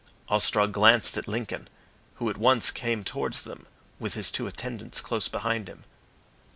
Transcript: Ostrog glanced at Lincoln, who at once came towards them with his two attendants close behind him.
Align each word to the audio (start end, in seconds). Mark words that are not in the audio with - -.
Ostrog 0.29 0.71
glanced 0.71 1.15
at 1.15 1.27
Lincoln, 1.27 1.69
who 2.15 2.27
at 2.31 2.37
once 2.37 2.71
came 2.71 3.03
towards 3.03 3.43
them 3.43 3.67
with 3.99 4.15
his 4.15 4.31
two 4.31 4.47
attendants 4.47 4.99
close 4.99 5.27
behind 5.27 5.67
him. 5.67 5.83